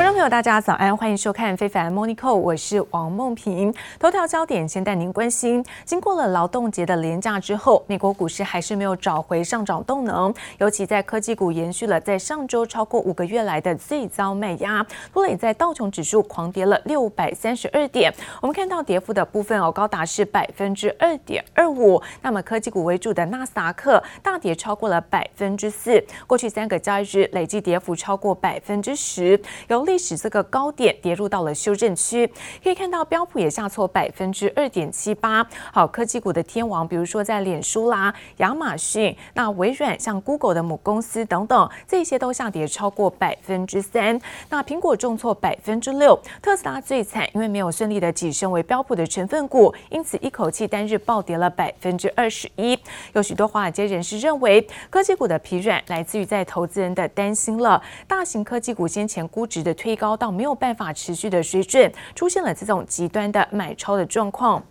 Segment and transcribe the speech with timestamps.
[0.00, 3.70] 观众朋友，大家早安，欢迎收看《非凡 Monico》，我是王梦萍。
[3.98, 18.10] 头条焦点先带您关心：经过了劳动节的连假之后，美国股市还是没有找回上涨动能，尤其在科技股延续了在上周超过五个月来的最遭卖压，拖累在道琼指数狂跌了六百三十二点。
[18.40, 22.02] 我们看到跌幅的部分哦，高达是百分之二点二五。
[22.22, 29.38] 那么科技股为主的纳斯达克大跌超过了百分之四，过去三个交易日累计跌幅超过百分之十，
[29.68, 32.24] 有历史这个高点跌入到了修正区，
[32.62, 35.44] 可以看到标普也下挫百分之二点七八。
[35.72, 44.20] 好，科技股的天王，比如说在脸书啦、亚马逊、那微软、像 Google 的母公司等等，这些都下跌超过百分之三。
[44.48, 52.78] 那苹果重挫百分之六，特斯拉最惨，因为没有顺利的跻身为标普的成分股，因此一口气单日暴跌了百分之二十一。
[53.14, 60.10] 有许多华尔街人士认为，科技股的疲软来自于在投资人的担心了，大型科技股先前估值的推高。
[60.14, 64.62] 到没有办法持续的水准，出现了这种极端的买超的状况。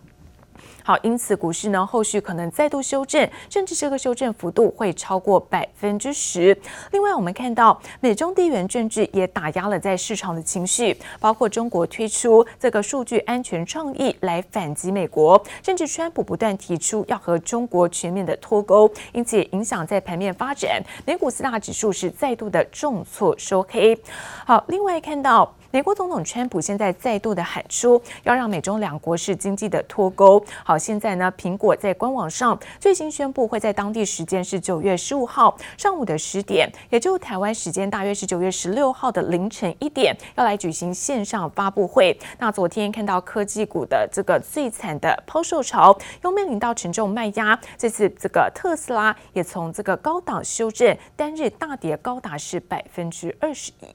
[0.82, 6.56] 好，因此股市呢，后续可能再度修正，甚至这个修正幅度会超过百分之十。
[6.90, 20.82] 另外，我们看到美中地缘政治也打压了在市场的情绪，包括中国推出这个数据安全倡议来反击美国，甚至川普不断提出要和中国全面的脱钩，因此也影响在盘面发展。
[21.06, 23.96] 美股四大指数是再度的重挫收黑。
[24.44, 25.54] 好，另外看到。
[25.72, 30.44] 美国总统川普现在再度的喊出，要让美中两国是经济的脱钩。
[30.64, 42.18] 好，现在呢，苹果在官网上最新宣布，会在当地时间是九月十五号上午的十点，也就台湾时间大约是九月十六号的凌晨一点，要来举行线上发布会。
[42.38, 47.56] 那昨天看到科技股的这个最惨的抛售潮，又面临到沉重卖压。
[47.78, 53.86] 这次这个特斯拉也从这个高档修正，单日大跌高达是百分之二十一。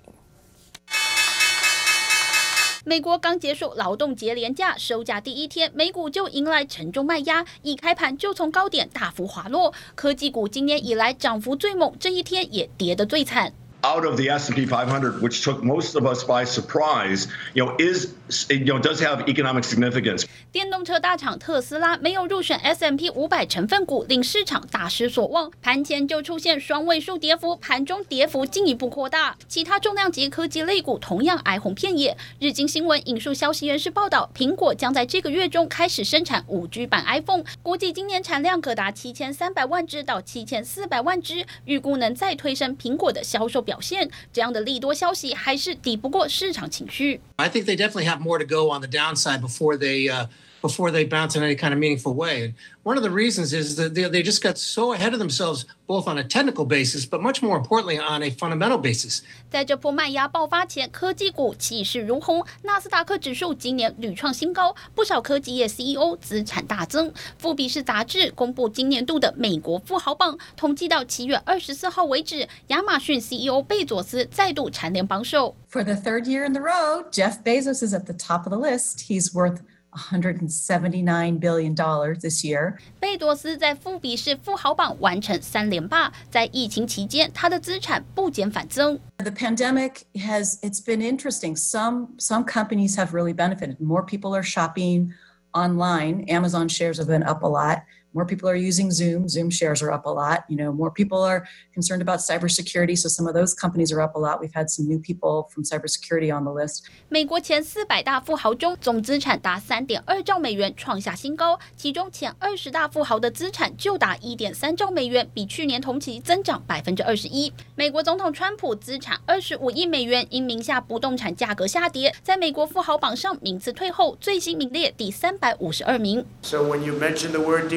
[2.88, 9.74] 美国刚结束劳动节连假，收假第一天，美股就迎来沉重卖压，一开盘就从高点大幅滑落。
[9.96, 13.52] 科技股今年以来涨幅最猛，这一天也跌得最惨。
[13.86, 18.08] Out of the S&P 500, which took most of us by surprise, you know, is,
[18.50, 20.26] you know, does have economic significance.
[20.52, 25.52] 电动车大厂特斯拉没有入选 S&P 500成分股，令市场大失所望。
[25.62, 29.38] 盘前就出现双位数跌幅，盘中跌幅进一步扩大。
[29.48, 32.18] 其他重量级科技类股同样哀鸿遍野。
[32.40, 43.75] 日经新闻引述消息人士报道，苹果将在这个月中开始生产 5G 版 iPhone，估计今年产量可达7300万只到7400万只，预估能再推升苹果的销售表。
[43.76, 47.20] 表现这样的利多消息还是抵不过市场情绪。
[47.36, 50.28] I think they definitely have more to go on the downside before they uh,
[50.65, 52.55] before they bounce in any kind of meaningful way.
[52.83, 56.07] One of the reasons is that they, they just got so ahead of themselves, both
[56.07, 59.23] on a technical basis, but much more importantly on a fundamental basis.
[59.51, 67.11] 在这波卖压爆发前，科技股气势如虹，纳斯达克指数今年屡创新高，不少科技业 CEO 资产大增。
[67.39, 75.57] 富比士杂志公布今年度的美国富豪榜，统计到七月二十四号为止，亚马逊 CEO 贝佐斯再度蝉联榜首。
[75.71, 79.07] For the third year in the row, Jeff Bezos is at the top of the list.
[79.09, 79.61] He's worth
[79.95, 81.75] $179 billion
[82.21, 82.77] this year.
[83.01, 88.99] 贝多斯在富比士富豪榜完成三连霸，在疫情期间，他的资产不减反增。
[89.19, 91.57] The pandemic has it's been interesting.
[91.57, 93.79] Some some companies have really benefited.
[93.81, 95.13] More people are shopping
[95.53, 96.25] online.
[96.29, 97.81] Amazon shares have been up a lot.
[98.15, 99.29] More people are using Zoom.
[99.29, 100.41] Zoom shares are up a lot.
[100.49, 102.99] You know, more people are concerned about cybersecurity.
[102.99, 104.41] So some of those companies are up a lot.
[104.41, 106.87] We've had some new people from cybersecurity on the list.
[107.09, 111.61] 美国前四百大富豪中，总资产达三点二兆美元，创下新高。
[111.77, 117.53] 其中前二十大富豪的资产就达一点三兆美元，比去年同期增长百分之二十一。
[117.77, 126.27] 美国总统川普资产二十五亿美元，因名下不动产价格下跌，在美国富豪榜上名次退后，最新名列第三百五十二名。
[126.43, 127.69] So when you mention the word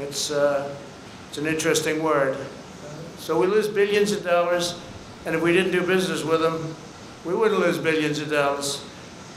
[0.00, 0.68] It's, uh,
[1.28, 2.36] it's an interesting word.
[3.18, 4.74] So we lose billions of dollars,
[5.24, 6.74] and if we didn't do business with them,
[7.24, 8.80] we wouldn't lose billions of dollars.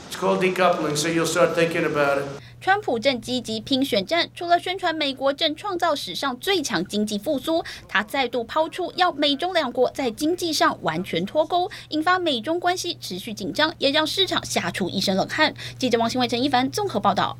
[0.08, 2.24] It's called decoupling, so you'll start thinking about it.
[2.60, 15.54] 川普正积极拼选战，除了宣传美国正创造史上最强经济复苏，他再度抛出要美中两国在经济上完全脱钩，引发美中关系持续紧张，也让市场吓出一身冷汗。
[15.78, 17.38] 记者王新伟、陈一凡综合报道。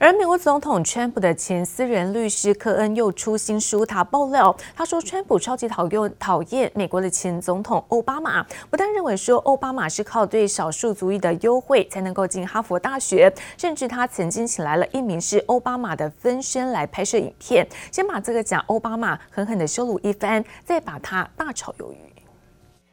[0.00, 22.13] 而美国总统川普的前私人律师科恩又出新书，他爆料，他说川普超级讨厌讨厌美国的前总统奥巴马，不但认为说奥巴马是靠对少数族裔的优惠才能够进哈佛大学，甚至他曾经请来了一名是奥巴马的分身来拍摄影片，先把这个假奥巴马狠狠的羞辱一番，再把他大炒鱿鱼。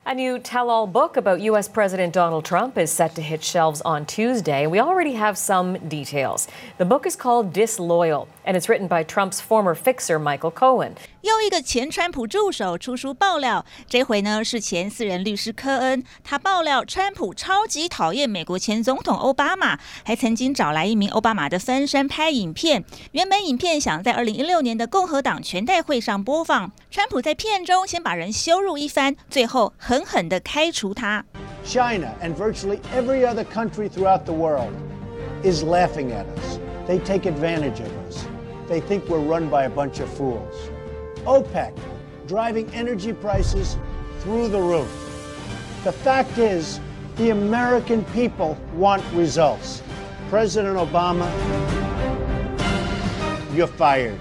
[0.08, 1.66] A new tell all book about U.S.
[1.66, 4.64] President Donald Trump is set to hit shelves on Tuesday.
[4.64, 6.46] We already have some details.
[6.78, 10.92] The book is called Disloyal, and it's written by Trump's former fixer, Michael Cohen.
[11.22, 16.04] 又一个前川普助手出书爆料，这回呢是前私人律师科恩。
[16.22, 22.84] 他爆料，川普超级讨厌美国前总统奥巴马，还曾经找来一名奥巴马的分身拍影片。
[23.10, 31.24] 原本影片想在二零一六年的共和党全代会上播放，川普在片中先把人羞辱一番，最后 狠狠地开除他。
[31.64, 34.72] China and virtually every other country throughout the world
[35.42, 36.58] is laughing at us.
[36.86, 38.24] They take advantage of us.
[38.68, 40.54] They think we're run by a bunch of fools.
[41.24, 41.72] OPEC
[42.26, 43.76] driving energy prices
[44.20, 44.88] through the roof.
[45.84, 46.80] The fact is,
[47.16, 49.82] the American people want results.
[50.28, 51.30] President Obama,
[53.54, 54.18] you're fired.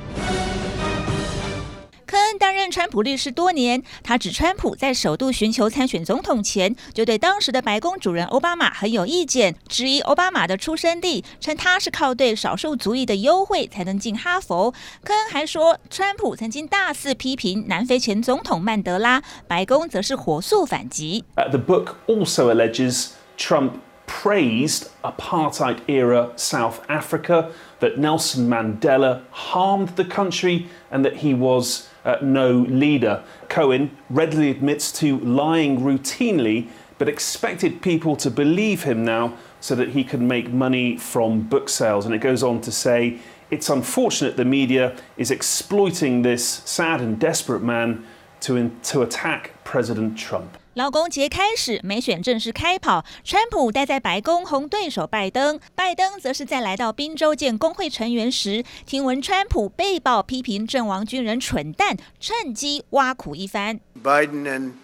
[2.41, 14.71] 担任川普律师多年，他指川普在首度寻求参选总统前，就对当时的白宫主人奥巴马很有意见，质疑奥巴马的出生地，称他是靠对少数族裔的优惠才能进哈佛。
[15.05, 21.23] 科恩还说，川普曾经大肆批评南非前总统曼德拉，白宫则是火速反击。
[21.37, 23.73] Uh, the book also alleges Trump
[24.07, 27.51] praised apartheid era South Africa,
[27.81, 33.23] that Nelson Mandela harmed the country, and that he was uh, no leader.
[33.49, 36.69] Cohen readily admits to lying routinely,
[36.99, 41.69] but expected people to believe him now so that he could make money from book
[41.69, 42.07] sales.
[42.07, 43.19] And it goes on to say
[43.51, 48.05] it's unfortunate the media is exploiting this sad and desperate man
[48.41, 50.57] to, to attack President Trump.
[50.75, 53.05] 劳工节开始，美选正式开跑。
[53.25, 63.81] 川普待在白宫哄对手拜登，拜登则是在来到宾州见工会成员时，听闻川普被曝批评阵亡军人蠢蛋，趁机挖苦一番。
[64.01, 64.75] Biden and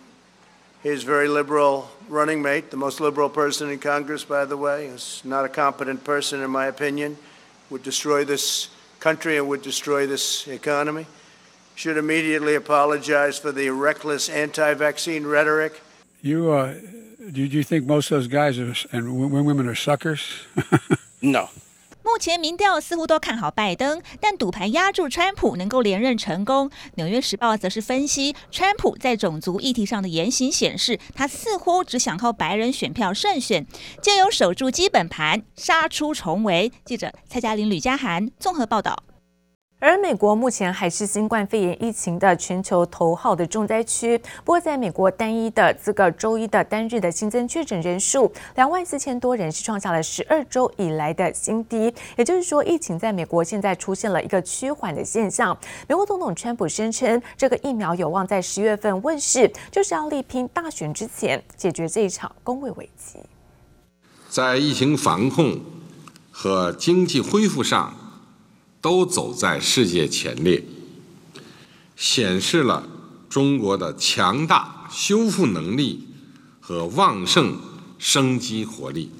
[0.83, 5.25] his very liberal running mate, the most liberal person in Congress, by the way, is
[5.25, 7.15] not a competent person in my opinion,
[7.71, 8.67] would destroy this
[8.99, 11.07] country and would destroy this economy.
[11.77, 15.75] Should immediately apologize for the reckless anti-vaccine rhetoric.
[16.23, 16.73] You, uh,
[17.31, 20.21] do you think most of those guys are, and women are suckers?
[21.21, 21.51] no.
[22.03, 26.71] 目前民调似乎都看好拜登，但赌盘压住川普能够连任成功。
[26.95, 33.67] 纽约时报则是分析，川普在种族议题上的言行显示，他似乎只想靠白人选票胜选，
[34.01, 36.73] 借由守住基本盘，杀出重围。
[36.87, 39.03] 记者蔡嘉玲、吕嘉涵综合报道。
[39.79, 44.17] 而美国目前还是新冠肺炎疫情的全球头号的重灾区。
[44.43, 51.93] 不过，在美国单一的这个周一的单日的新增确诊人数两万四千多人，是创下了十二周以来的新低。
[52.17, 55.55] 也就是说，疫情在美国现在出现了一个趋缓的现象。
[55.87, 63.19] 美国总统川普声称，这个疫苗有望在十月份问世，就是要力拼大选之前解决这一场公卫危机。
[64.31, 65.61] 在疫情防控
[66.31, 67.95] 和经济恢复上，
[68.87, 70.63] 都走在世界前列，
[71.97, 72.87] 显示了
[73.29, 76.07] 中国的强大修复能力
[76.61, 77.59] 和旺盛
[77.99, 79.11] 生机活力。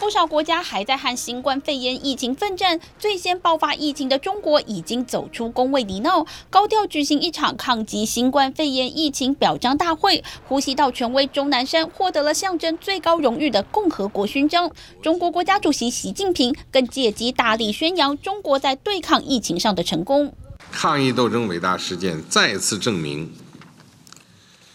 [0.00, 10.22] 不少国家还在和新冠肺炎疫情奋战，最先爆发疫情的中国已经走出公卫礼闹，高调举行一场抗击新冠肺炎疫情表彰大会。
[10.46, 14.70] 呼吸道权威钟南山获得了象征最高荣誉的共和国勋章。
[15.02, 20.32] 中国国家主席习近平更借机大力宣扬中国在对抗疫情上的成功。
[20.70, 23.32] 抗疫斗争伟大事件再次证明，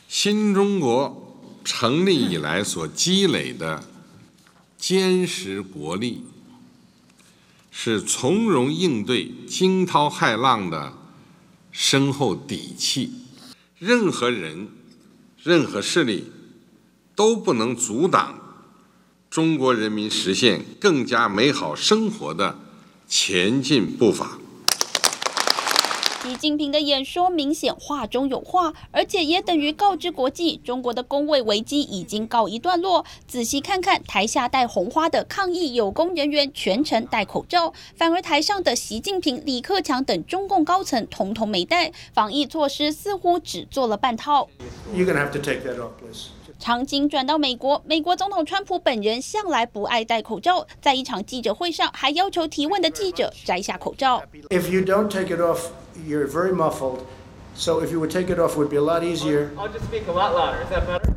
[0.09, 3.81] 新中国成立以来所积累的。
[4.79, 6.23] 坚实国力
[7.69, 10.93] 是从容应对惊涛骇浪的
[11.69, 13.11] 深厚底气，
[13.77, 14.69] 任何人、
[15.43, 16.31] 任何势力
[17.13, 18.39] 都不能阻挡
[19.29, 22.57] 中国人民实现更加美好生活的
[23.07, 24.39] 前进步伐。
[26.29, 33.03] 习近平的演说明显话中有话，而且也等于告知国际，中国的工位危机已经告一段落。
[33.27, 44.47] 仔细看看台下戴红花的抗议有功人员，全程戴口罩；反而台上的习近平、李克强等中共高层统统没戴，防疫措施似乎只做了半套。
[46.59, 54.21] 场景转到美国，美国总统川普本人向来不爱戴口罩，在一场记者会上还要求提问的记者摘下口罩。
[54.49, 55.69] If you don't take it off,
[56.06, 57.06] you're very muffled.
[57.54, 59.50] So if you would take it off, it would be a lot easier.
[59.56, 60.62] I'll just speak a lot louder.
[60.62, 61.14] Is that better?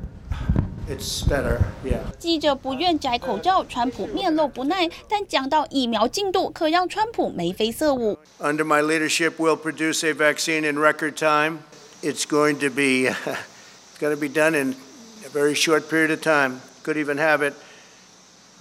[0.90, 2.00] It's better, yeah.
[2.18, 8.18] 记者不愿摘口罩，川普面露不耐，但讲到疫苗进度，可让川普眉飞色舞。
[8.40, 11.60] Under my leadership, we'll produce a vaccine in record time.
[12.02, 14.76] it's going to be it's going to be done in
[15.26, 16.62] a very short period of time.
[16.84, 17.54] Could even have it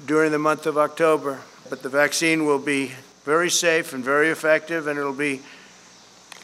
[0.05, 1.41] during the month of October.
[1.69, 2.93] But the vaccine will be
[3.25, 5.43] very safe and very effective, and it'll be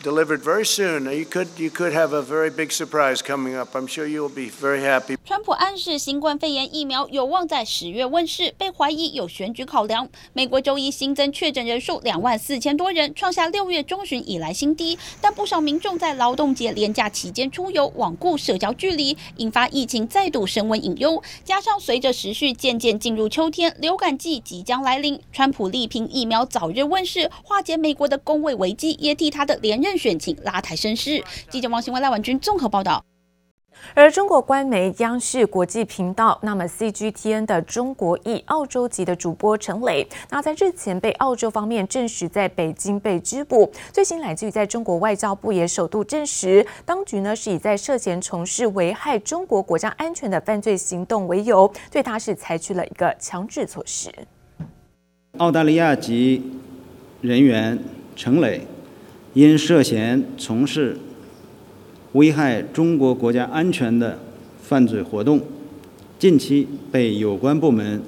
[0.04, 1.06] delivered very soon.
[1.06, 3.76] You could you could have a very big surprise coming up.
[3.76, 5.18] I'm sure you'll be very happy.
[5.26, 10.08] 川普暗示新冠肺炎疫苗有望在十月问世，被怀疑有选举考量。
[10.34, 14.98] 美国周一新增确诊人数两万四千多人，创下六月中旬以来新低。
[15.22, 21.22] 但不少民众在劳动节连假期间出游，罔顾社交距离，引发疫情再度升温隐忧。
[21.44, 31.24] 加上随着时序渐渐进入秋天，流感季即将来临，川普力拼疫苗早日问世，化解美国的工卫危机，也替他的连任选情拉抬声势。
[31.52, 33.06] 记者王新文、赖婉君综合报道。
[33.94, 43.72] 而中国官媒央视国际频道，那么 CGTN 的中国裔澳洲籍的主播陈磊，那在日前被澳洲方面证实在北京被拘捕。
[43.94, 54.12] 最新来自于在中国外交部也首度证实，当局呢是以在涉嫌从事危害中国国家安全的犯罪行动为由，对他是采取了一个强制措施。
[55.38, 56.42] 澳大利亚籍
[57.22, 57.78] 人员
[58.16, 58.66] 陈磊
[59.38, 60.98] 因涉嫌从事
[62.14, 64.18] 危害中国国家安全的
[64.64, 65.40] 犯罪活动，
[66.18, 68.02] 近期被有关部门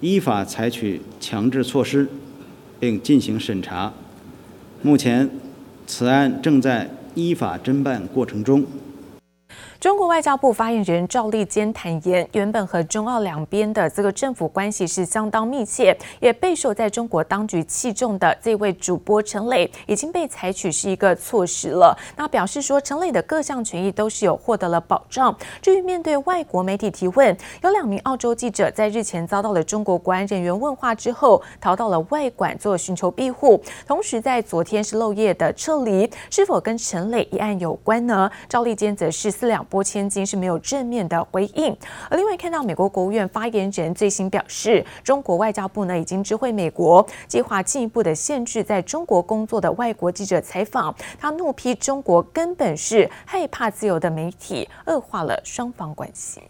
[0.00, 2.06] 依法采取强制措施，
[2.78, 3.92] 并进行审查。
[4.80, 5.28] 目前，
[5.88, 8.64] 此案正在依法侦办过程中。
[9.80, 21.96] 中国外交部发言人赵立坚坦言，原本和中澳两边的这个政府关系是相当密切，也备受在中国当局器重的这位主播陈磊已经被采取是一个措施了。
[22.14, 25.34] 那表示说，陈磊的各项权益都是有获得了保障。
[25.62, 38.30] 至于面对外国媒体提问，有两名澳洲记者在日前遭到了中国国安人员问话之后，逃到了外馆做寻求庇护，同时在昨天是漏夜的撤离，是否跟陈磊一案有关呢？
[38.46, 41.74] 赵立坚则是四两拨千金是没有正面的回应，
[42.10, 50.94] 而另外看到美国国务院发言人最新表示，中国外交部呢已经知会美国，计划进一步的限制在中国工作的外国记者采访。
[51.18, 56.42] 他怒批中国根本是害怕自由的媒体，恶化了双方关系。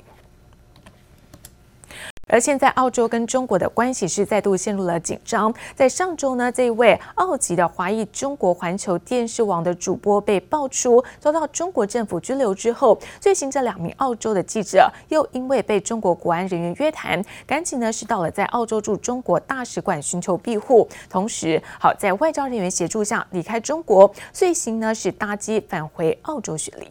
[2.30, 5.52] 而现在，澳洲跟中国的关系是再度陷入了紧张。
[5.74, 26.86] 在上周呢，这一位澳籍的华裔中国环球电视网的主播被爆出遭到中国政府拘留之后，最新这两名澳洲的记者又因为被中国国安人员约谈，赶紧呢是到了在澳洲驻中国大使馆寻求庇护，同时好在外交人员协助下离开中国，随行呢是搭机返回澳洲雪梨。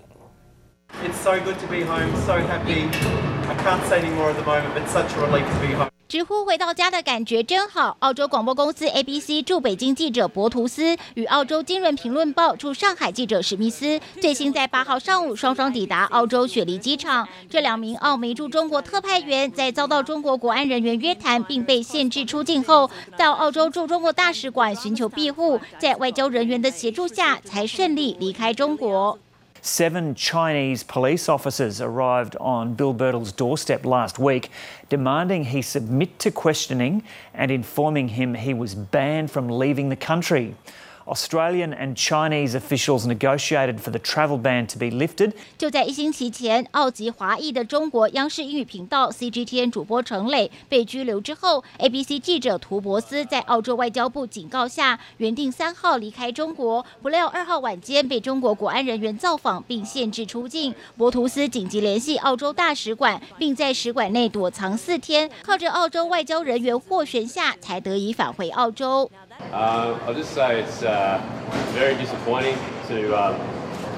[6.07, 7.95] 直呼回到家的感觉真好。
[7.99, 17.27] 澳洲广播公司 ABC 驻北京记者博图斯与澳洲金融评论报驻上海记者史密斯，最新在八号上午双双抵达澳洲雪梨机场。
[17.47, 29.19] 这两名澳媒驻中国特派员在遭到中国国安人员约谈并被限制出境后，到澳洲驻中国大使馆寻求庇护，在外交人员的协助下，才顺利离开中国。
[29.61, 34.49] Seven Chinese police officers arrived on Bill Birtle's doorstep last week,
[34.87, 40.55] demanding he submit to questioning and informing him he was banned from leaving the country.
[41.09, 45.33] Australian and Chinese officials negotiated for the travel ban to be lifted.
[45.57, 60.75] 就在一星期前，澳籍华裔的中国央视英语频道 CGTN 主播陈磊被拘留之后，ABC 记者图博斯在澳洲外交部警告下，原定三号离开中国，不料二号晚间被中国国安人员造访并限制出境。
[60.95, 69.09] 博图斯紧急联系澳洲大使馆，并在使馆内躲藏四天，靠着澳洲外交人员斡旋下，才得以返回澳洲。
[69.53, 70.98] Uh, I'll just say it's uh,
[71.73, 72.55] very disappointing
[72.87, 73.37] to, uh,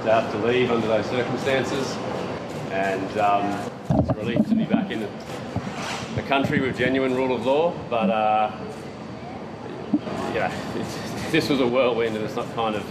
[0.04, 1.96] to have to leave under those circumstances,
[2.72, 5.08] and um, it's a relief to be back in
[6.16, 7.74] the country with genuine rule of law.
[7.90, 8.52] But uh,
[10.34, 10.52] yeah,
[11.32, 12.86] this was a whirlwind, and it's not kind of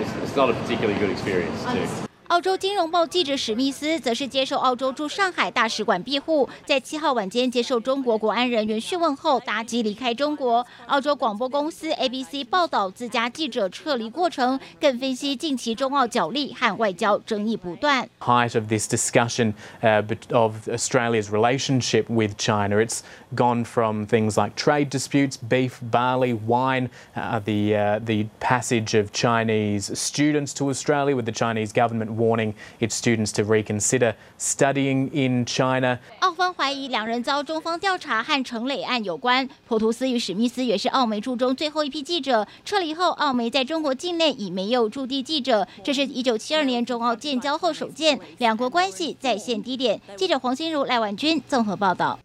[0.00, 2.13] it's, it's not a particularly good experience too.
[2.33, 10.63] 澳洲金融报记者史密斯则是接受澳洲驻上海大使馆庇护，在七号晚间接受中国国安人员讯问后搭机离开中国。
[10.85, 18.07] 澳洲广播公司 ABC 报道自家记者撤离过程，更分析近期中澳角力和外交争议不断。
[18.19, 19.53] Height of this discussion
[20.31, 22.99] of Australia's relationship with China, it's
[23.35, 30.53] gone from things like trade disputes, beef, barley, wine, the the passage of Chinese students
[30.53, 32.19] to Australia with the Chinese government.
[32.24, 35.98] Warning its students to reconsider studying in China.
[36.20, 39.48] 澳方怀疑两人遭中方调查和成磊案有关。
[39.68, 50.00] 普图斯与史密斯也是澳媒驻中最后一批记者撤离后，澳媒在中国境内已没有驻地记者，这是一九七二年中澳建交后首见，两国关系再现低点。
[50.16, 52.18] 记者黄心如、赖婉君综合报道。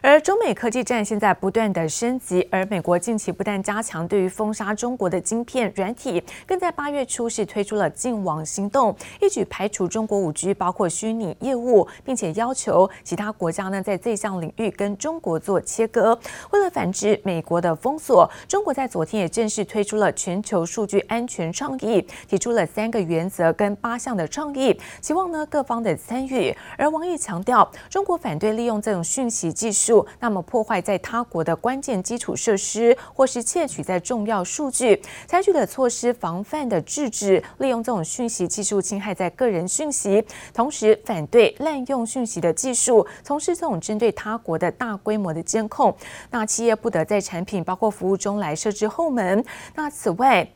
[0.00, 16.18] 而中美科技战现在不断的升级，而美国近期不但加强对于封杀中国的晶片软体，更在八月初是推出了净网行动，一举排除中国五 G 包括虚拟业务，并且要求其他国家呢在这项领域跟中国做切割。
[16.50, 26.54] 为了反制美国的封锁，中国在昨天也正式推出了全球数据安全倡议，提出了三个原则跟八项的倡议，希望呢各方的参与。
[26.76, 30.06] 而王毅强调，中国反对利用这种讯息技技术。
[30.20, 45.96] 那么破坏在他国的关键基础设施，或是窃取在重要数据，采取的措施防范的制止，利用这种讯息技术侵害在个人讯息，同时反对滥用讯息的技术，从事这种针对他国的大规模的监控。
[46.30, 49.42] 那企业不得在产品包括服务中来设置后门。
[49.74, 50.46] 那此外。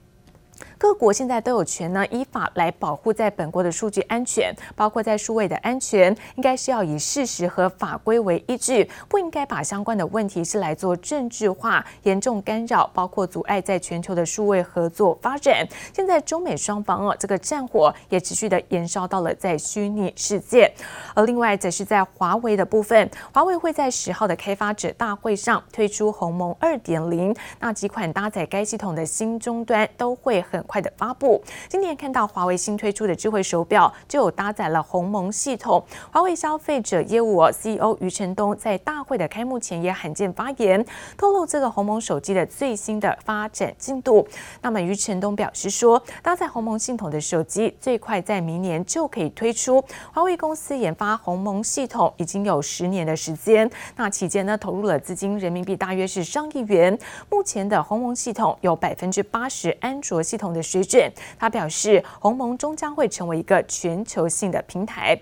[0.78, 15.66] 各国现在都有权呢，依法来保护在本国的数据安全，包括在数位的安全，应该是要以事实和法规为依据，不应该把相关的问题是来做政治化，严重干扰，包括阻碍在全球的数位合作发展。
[15.94, 20.70] 现在中美双方哦，这个战火也持续的延烧到了在虚拟世界。
[21.14, 31.42] 而另外则是在华为的部分，华为会在十号的开发者大会上推出鸿蒙二点零，那几款搭载该系统的新终端都会很快的发布。
[31.68, 35.82] 今年看到华为新推出的智慧手表就有搭载了鸿蒙系统。
[36.10, 40.84] 华为消费者业务 CEO 余承东在大会的开幕前也罕见发言，
[41.16, 44.26] 透露这个鸿蒙手机的最新的发展进度。
[44.60, 49.82] 那么余承东表示说，搭载鸿蒙系统的手机最快在明年就可以推出。
[50.12, 56.98] 华为公司研发鸿蒙系统已经有十年的时间，那期间呢投入了资金人民币大约是上亿元。
[57.30, 65.16] 目前的鸿蒙系统有百分之八十安卓系统的水准，他表示，鸿蒙终将会成为一个全球性的平台。